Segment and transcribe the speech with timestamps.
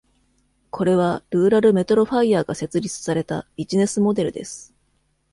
[0.71, 4.73] これは、ルーラルメトロファイヤーが設立されたビジネスモデルです。